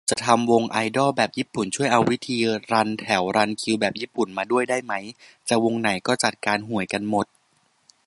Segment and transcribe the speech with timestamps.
[0.09, 2.37] จะทำวงไอดอลแบบญี่ปุ่น ช่วยเอาวิธี
[2.71, 5.03] รันแถวรันคิวแบบญี่ปุ่นมาด้วยได้มั้ย
[5.49, 7.25] จะวงไหนก็จัดการห่วยกันหมด